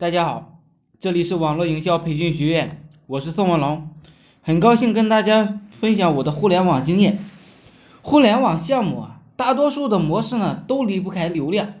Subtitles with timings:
[0.00, 0.60] 大家好，
[1.00, 3.90] 这里是网络营销培训学院，我是宋文龙，
[4.42, 7.18] 很高兴跟大家分享我的互联网经验。
[8.00, 11.72] 互联网项目啊，大多数的模式呢都离不开流量，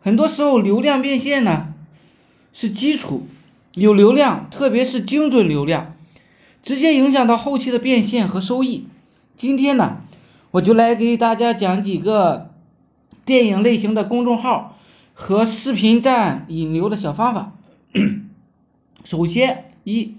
[0.00, 1.74] 很多时候流量变现呢
[2.52, 3.26] 是基础，
[3.72, 5.96] 有流量，特别是精准流量，
[6.62, 8.86] 直接影响到后期的变现和收益。
[9.36, 10.02] 今天呢，
[10.52, 12.54] 我就来给大家讲几个
[13.24, 14.77] 电影类型的公众号。
[15.20, 17.52] 和视频站引流的小方法。
[19.02, 20.14] 首先，一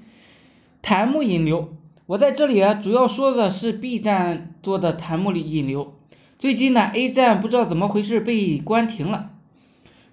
[0.81, 1.73] 弹幕引流，
[2.05, 5.93] 我在这里啊主要说的是 B 站做的弹幕里引流。
[6.37, 9.29] 最近呢，A 站不知道怎么回事被关停了，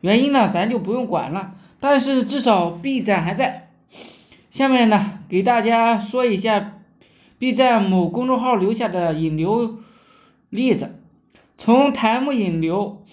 [0.03, 1.55] 原因呢咱就不用管了。
[1.81, 3.69] 但是至少 B 站还在。
[4.53, 6.79] 下面呢，给大家说一下
[7.41, 9.81] B 站某公众号留下的引流
[10.49, 10.95] 例子，
[11.59, 13.05] 从弹幕引流。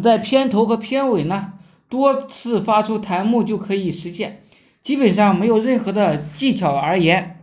[0.00, 1.54] 在片头和片尾呢，
[1.88, 4.42] 多次发出弹幕就可以实现，
[4.82, 7.40] 基本上没有任何的技巧而言，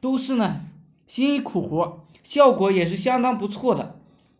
[0.00, 0.62] 都是呢
[1.06, 3.96] 辛苦活，效果也是相当不错的。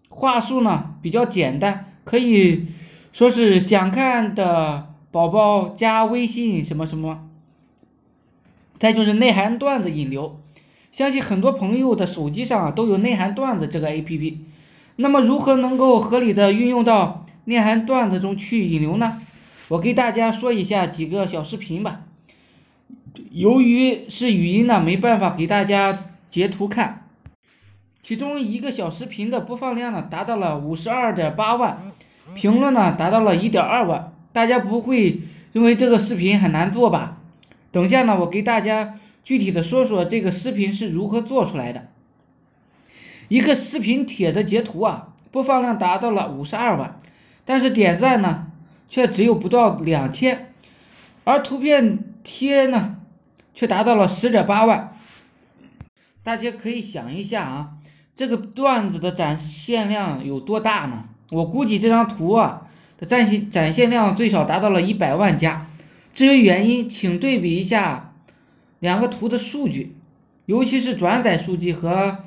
[0.09, 2.67] 话术呢比较简单，可以
[3.13, 7.29] 说是想看的宝宝加微信什么什么。
[8.79, 10.41] 再就是内涵段子引流，
[10.93, 14.39] 相信很多朋友的手机上都有内涵段子这个 APP。
[14.97, 19.21] 那么如何能够合理的运用到内涵段子中去引流呢？
[19.69, 22.03] 我给大家说一下几个小视频吧。
[23.31, 27.09] 由于是语音呢，没办法给大家截图看。
[28.03, 31.93] 其中一个小视频的播放量呢达到了五十二点八万，
[32.35, 34.13] 评论呢达到了一点二万。
[34.33, 35.23] 大家不会
[35.53, 37.19] 认为这个视频很难做吧？
[37.73, 41.89] 等下呢，我给大家具体的说说这个视频是如何做出来的。
[43.29, 47.01] 一个视频帖的截图啊，播放量达到了五十二万，
[47.45, 48.49] 但是点赞呢
[48.89, 50.53] 却只有不到两千，
[51.25, 52.97] 而图片贴呢
[53.55, 54.97] 却达到了十点八万。
[56.23, 57.71] 大家可以想一下啊，
[58.15, 61.05] 这个段子的展现量有多大呢？
[61.31, 62.69] 我估计这张图啊
[62.99, 65.67] 的展现展现量最少达到了一百万加。
[66.15, 68.13] 至于原因，请对比一下
[68.81, 69.97] 两个图的数据，
[70.45, 72.24] 尤其是转载数据和。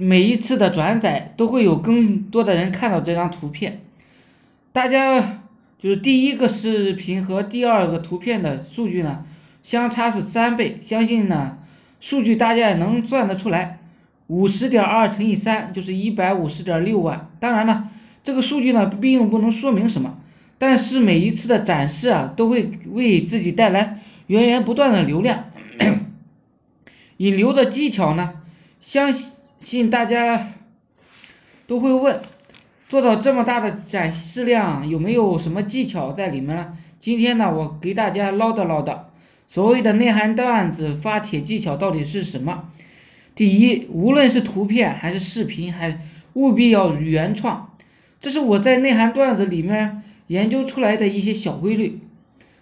[0.00, 3.80] 每一次的转载都会有更多的人看到这张图片，
[4.72, 5.40] 大家
[5.76, 9.24] 就是第一个视频和第二个图片的数据呢
[9.64, 11.58] 相差是三倍，相信呢
[12.00, 13.80] 数据大家也能算得出来，
[14.28, 17.28] 五十点二乘以三就是一百五十点六万。
[17.40, 17.88] 当然呢，
[18.22, 20.16] 这个数据呢并不能说明什么，
[20.58, 23.98] 但是每一次的展示啊都会为自己带来
[24.28, 25.46] 源源不断的流量。
[27.18, 28.34] 引流的技巧呢，
[28.80, 29.32] 相信。
[29.60, 30.52] 信大家
[31.66, 32.20] 都会问，
[32.88, 36.76] 做到这么大的展示量有没有什么技巧在里面呢？
[37.00, 38.98] 今天呢，我给大家唠叨唠叨，
[39.46, 42.70] 所谓的内涵段子发帖技巧到底是什么？
[43.34, 46.00] 第一，无论是图片还是视频，还
[46.32, 47.70] 务必要原创，
[48.20, 52.00] 这是我在内涵段子里面研究出来的一些小规律。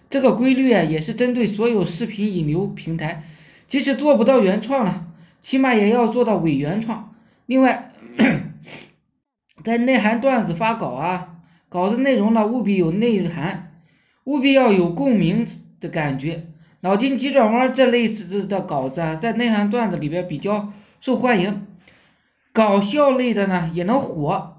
[0.09, 3.23] 这个规律啊，也是针对所有视频引流平台，
[3.67, 5.06] 即使做不到原创了。
[5.47, 7.15] 起码也要做到伪原创。
[7.45, 7.93] 另外，
[9.63, 11.37] 在内涵段子发稿啊，
[11.69, 13.71] 稿子内容呢务必有内涵，
[14.25, 15.47] 务必要有共鸣
[15.79, 16.47] 的感觉。
[16.81, 21.65] 脑筋急转弯这类似的稿子啊，在内涵段子里边比较受欢迎，
[22.51, 24.57] 搞笑类的呢也能火。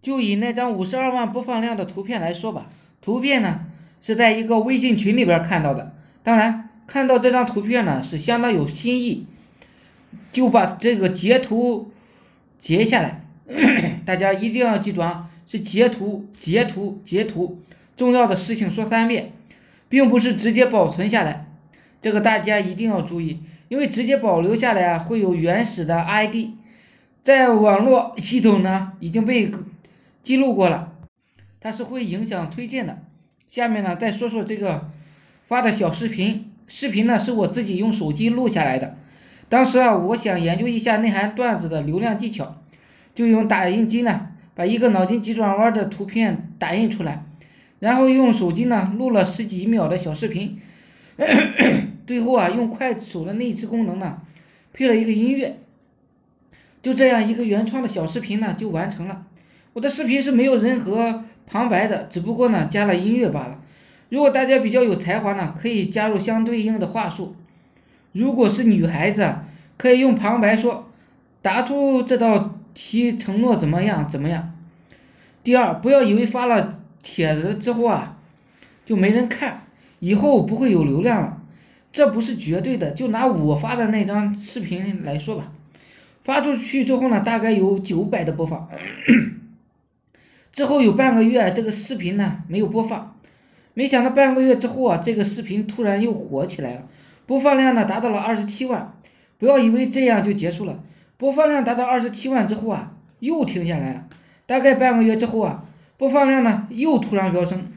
[0.00, 2.68] 就以那张五十二万播放量的图片来说吧，
[3.02, 3.66] 图片呢
[4.00, 9.26] 是在一个微信群里边看到的，当然看到这张图片呢是相当有新意。
[10.32, 11.90] 就把这个截图
[12.58, 13.22] 截下来，
[14.04, 17.60] 大家一定要记住啊，是截图、截图、截图，
[17.96, 19.32] 重要的事情说三遍，
[19.88, 21.46] 并不是直接保存下来，
[22.02, 26.50] 这个大家一定要注意，因为直接保留下来啊，会有原始的 ID，
[27.22, 29.50] 在网络系统呢已经被
[30.22, 30.92] 记录过了，
[31.60, 32.98] 它是会影响推荐的。
[33.48, 34.90] 下面呢再说说这个
[35.46, 38.96] 发的小视频，视频呢是我自己用手机录下来的。
[39.48, 42.56] 当时啊，我想研究一下内涵段子的流量技巧，
[43.14, 47.24] 就用打印机呢，把一个脑筋急转弯的图片打印出来，
[47.78, 50.58] 然后用手机呢录了十几秒的小视频，
[52.08, 54.18] 最后啊用快手的内置功能呢
[54.72, 55.58] 配了一个音乐，
[56.82, 59.24] 就这样一个原创的小视频呢就完成了。
[59.74, 63.60] 我的视频是没有任何旁白的，只不过呢加了音乐罢了。
[64.08, 67.36] 如果大家比较有才华呢，可以加入相对应的话术。
[68.16, 69.34] 如果是女孩子，
[69.76, 70.90] 可以用旁白说，
[71.42, 74.54] 答出这道题承诺怎么样怎么样。
[75.44, 78.18] 第二，不要以为发了帖子之后啊，
[78.84, 79.62] 就没人看，
[80.00, 81.42] 以后不会有流量了。
[81.92, 85.52] 这不是绝对的，就拿我发的那张视频来说吧，
[86.24, 88.68] 发出去之后呢，大概有九百的播放，
[90.52, 93.16] 之后有半个月这个视频呢没有播放，
[93.72, 96.88] 没想到半个月之后啊，这个视频突然又火起来了，
[97.26, 98.92] 播放量呢达到了二十七万。
[99.38, 100.82] 不要以为这样就结束了，
[101.18, 104.08] 播放量达到二十七万之后啊，又停下来了，
[104.46, 105.64] 大概半个月之后啊，
[105.98, 107.72] 播放量呢又突然飙升。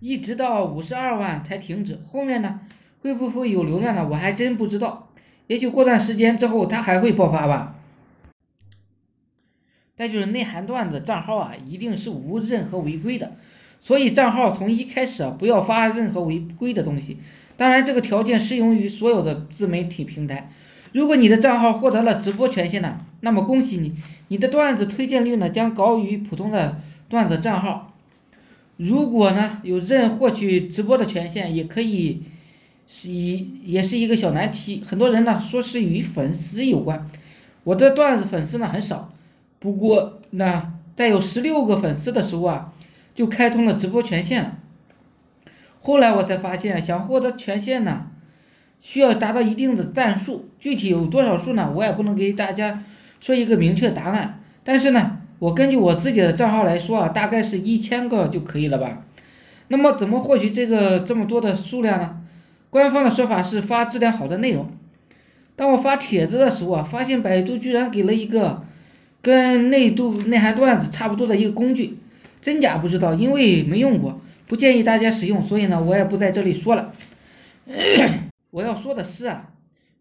[0.00, 2.60] 一直到五十二万才停止，后面呢
[3.02, 4.08] 会不会有流量呢？
[4.10, 5.10] 我还真不知道，
[5.48, 7.74] 也许过段时间之后它还会爆发吧。
[9.96, 13.32] 再就是内涵段子账号啊，一定是无任何违规的，
[13.84, 17.18] 所以账号从一开始啊不要发任何违规的东西。
[17.56, 20.50] 当然，这个条件适用于所有的自媒体平台。
[20.90, 23.92] 如果你的账号获得了直播权限呢，那么恭喜你，
[24.28, 27.92] 你的段子推荐率呢将高于普通的段子账号。
[28.76, 32.22] 如果呢有人获取直播的权限，也可以
[32.88, 34.82] 是一也是一个小难题。
[34.84, 37.08] 很多人呢说是与粉丝有关，
[37.62, 39.12] 我的段子粉丝呢很少，
[39.60, 42.72] 不过那在有十六个粉丝的时候啊，
[43.14, 44.58] 就开通了直播权限。
[45.80, 48.06] 后来我才发现，想获得权限呢，
[48.80, 51.72] 需要达到一定的赞数，具体有多少数呢？
[51.74, 52.82] 我也不能给大家
[53.20, 55.20] 说一个明确答案，但是呢。
[55.40, 59.04] 我根据我自己的账号来说啊，大概是一千个就可以了吧。
[59.68, 62.22] 那么怎么获取这个这么多的数量呢？
[62.70, 64.70] 官方的说法是发质量好的内容。
[65.54, 68.62] 当我发帖子的时候啊，发现百度居然给了一个
[69.20, 71.98] 跟内度内涵段子差不多的一个工具，
[72.44, 76.92] 真假不知道，因为没用过，不建议大家使用，所以呢，我也不在这里说了。
[78.52, 79.48] 我要说的是啊，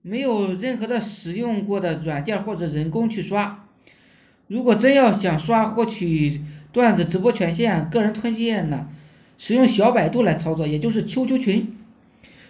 [0.02, 3.66] 没有任何的使用过的软件或者人工去刷。
[4.48, 6.42] 如果真要想刷获取
[6.74, 8.90] 段子直播权限，个人推荐呢，
[9.38, 11.78] 使用小百度来操作，也就是 QQ 群，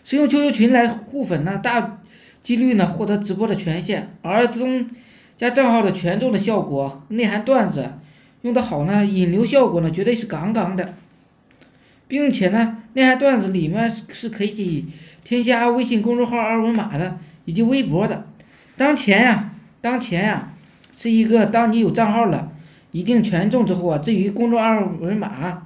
[0.03, 2.01] 使用 QQ 群来互粉呢，大
[2.41, 4.89] 几率呢获得直播的权限，而增
[5.37, 7.91] 加账号的权重的效果，内涵段子
[8.43, 10.93] 用的好呢，引流效果呢绝对是杠杠的，
[12.07, 14.85] 并且呢，内涵段子里面是是可以
[15.25, 18.27] 添加微信公众号二维码的，以及微博的，
[18.77, 19.51] 当前呀，
[19.81, 20.49] 当前呀。
[20.95, 22.51] 是一个，当你有账号了，
[22.91, 25.63] 一定权重之后啊，至于公众二维码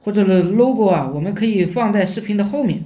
[0.00, 2.82] 或者是 logo 啊，我们可以放在视频的后面。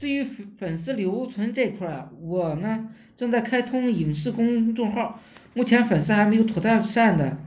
[0.00, 5.20] 至于粉粉丝留存这块啊，我呢正在开通影视公众号，
[5.54, 7.38] 目前粉丝还没有妥善的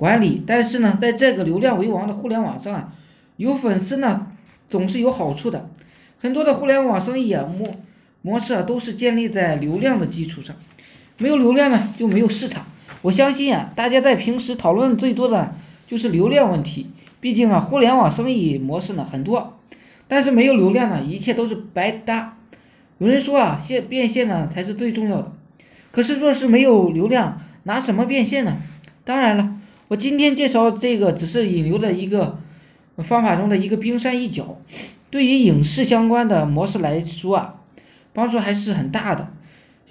[0.00, 0.42] 管理。
[0.46, 2.92] 但是呢，在这个流量为王的互联网上啊，
[3.36, 4.28] 有粉丝呢
[4.70, 5.68] 总是有好处的。
[6.22, 7.76] 很多的互联网生意啊模
[8.22, 10.56] 模式啊都是建立在流量的基础上。
[11.18, 12.64] 没有流量呢，就没有市场。
[13.02, 15.54] 我相信啊，大家在平时讨论最多的
[15.86, 16.86] 就是流量问题。
[17.20, 19.58] 毕竟啊，互联网生意模式呢很多，
[20.08, 22.38] 但是没有流量呢，一切都是白搭。
[22.96, 25.32] 有人说啊，现变现呢才是最重要的。
[25.92, 28.56] 可是若是没有流量，拿什么变现呢？
[29.04, 29.56] 当然了，
[29.90, 32.38] 我今天介绍这个只是引流的一个
[32.98, 34.60] 方法中的一个冰山一角。
[35.10, 37.64] 对于影视相关的模式来说啊，
[38.12, 39.32] 帮助还是很大的。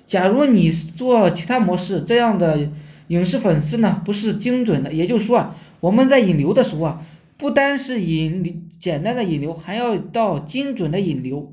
[0.07, 2.69] 假如你做其他模式，这样的
[3.10, 7.06] 影视粉丝呢不是精准的，也就是说啊，我们在引流的时候啊，
[7.36, 11.51] 不单是引简单的引流，还要到精准的引流，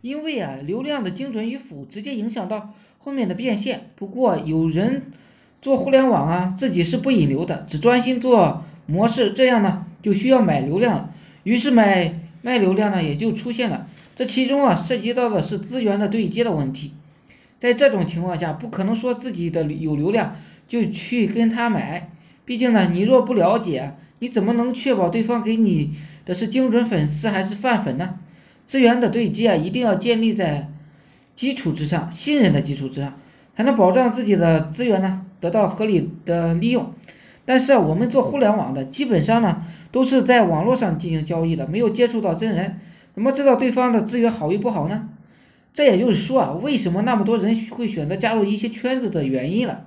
[0.00, 3.90] 因为啊，流量的精准与否直接影响到后面的变现。
[3.94, 5.02] 不过有人
[5.60, 11.12] 做互联网啊，自己是不引流的，只专心做模式，这样呢就需要买流量，
[11.42, 13.86] 于是买卖流量呢也就出现了。
[14.14, 16.92] 这其中啊涉及到的是资源的对接的问题。
[17.60, 20.36] 在这种情况下，不可能说自己的有流量
[20.68, 22.10] 就去跟他买，
[22.44, 28.20] 毕竟呢，你若不了解，你怎么能确保对方给你的是精准粉丝还是泛粉呢？
[28.66, 30.68] 资源的对接啊，一定要建立在
[31.34, 33.18] 基础之上，信任的基础之上，
[33.56, 36.92] 才能保障自己的资源呢得到合理的利用。
[37.44, 42.78] 但是我们做互联网的，基本上呢都是在网络上进行交易的，没有接触到真人，
[43.14, 45.08] 怎么知道对方的资源好与不好呢？
[45.72, 49.86] 这也就是说啊，为什么那么多人会选择加入一些圈子的原因了？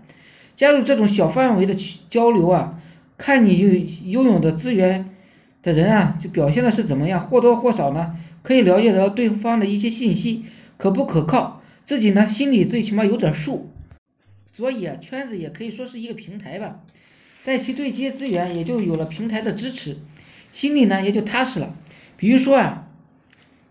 [0.58, 1.76] 加入这种小范围的
[2.10, 2.80] 交流啊，
[3.18, 3.58] 看你
[4.06, 5.10] 拥有的资源
[5.62, 10.46] 的人啊，就表现的是怎么样，或多或少呢，可以了解到对方的一些信息
[10.78, 13.70] 可不可靠，自己呢心里最起码有点数。
[14.52, 16.82] 所以啊，圈子也可以说是一个平台吧，
[17.44, 19.98] 在其对接资源，也就有了平台的支持，
[20.52, 21.76] 心里呢也就踏实了。
[22.18, 22.88] 比如说啊，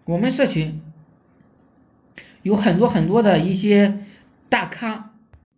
[0.05, 0.81] 我们社群。
[2.43, 3.99] 有很多很多的一些
[4.49, 5.13] 大咖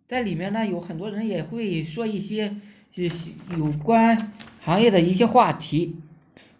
[0.09, 2.57] 在里面呢，有很多人也会说一些
[2.91, 5.95] 就是有关行业的一些话题，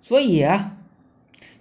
[0.02, 0.78] 所以啊，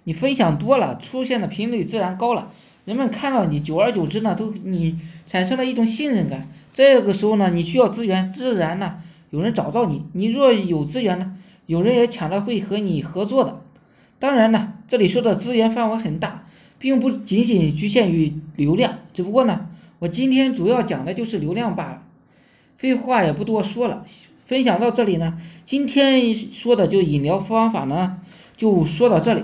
[0.05, 2.53] 你分享多了，出现的频率自然高了，
[2.85, 6.49] 人们看到你，久而久之呢，都你产生了一种信任感。
[6.73, 8.95] 这个时候呢，你需要资源，自然呢
[9.29, 10.03] 有人找到你。
[10.13, 13.61] 你若有资源呢，有人也抢着会和你合作的。
[14.19, 16.45] 当然呢，这里说的资源范围很大，
[16.77, 18.99] 并不仅仅局限于流量。
[19.13, 19.67] 只不过呢，
[19.99, 22.03] 我今天主要讲的就是流量罢了。
[22.77, 24.03] 废话也不多说了，
[24.45, 28.17] 分享到这里呢，今天说的就引流方法呢。
[28.55, 29.43] 就说到这里，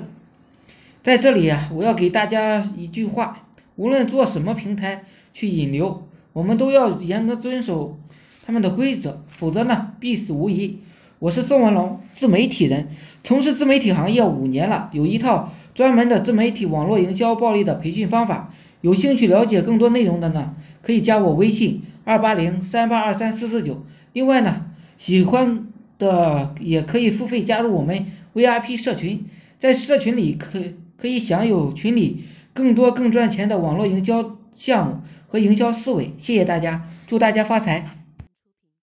[1.01, 7.97] 在这里啊，我要给大家一句话：无论做什么平台去引流，我们都要严格遵守
[8.45, 10.79] 他们的规则，否则呢，必死无疑。
[11.19, 12.89] 我是宋文龙，自媒体人，
[13.23, 18.53] 从事自媒体行业五年了，有一套专门的自媒体网络营销暴力的培训方法。
[18.81, 23.85] 有兴趣了解更多内容的呢，可以加我微信二八零三八二三四四九。
[24.11, 24.65] 另外呢，
[24.97, 28.05] 喜欢的也可以付费加入我们。
[28.35, 29.25] VIP 社群，
[29.59, 30.59] 在社群里可
[31.01, 36.13] 可以享有群里更多更赚钱的网络营销项目和营销思维。
[36.17, 37.98] 谢谢大家，祝大家发财。